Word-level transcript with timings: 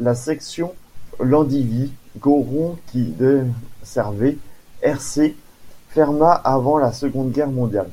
La 0.00 0.16
section 0.16 0.74
Landivy- 1.20 1.92
Gorron 2.18 2.76
qui 2.88 3.04
desservait 3.12 4.38
Hercé 4.82 5.36
ferma 5.90 6.32
avant 6.32 6.78
la 6.78 6.92
Seconde 6.92 7.30
Guerre 7.30 7.46
mondiale. 7.52 7.90